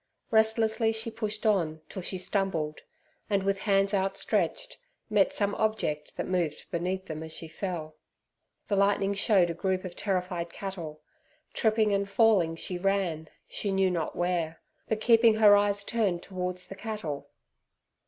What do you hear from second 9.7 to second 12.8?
of terrified cattle. Tripping and falling, she